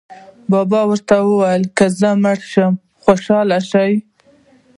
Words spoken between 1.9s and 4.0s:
زه مړه شوم خوشاله شه.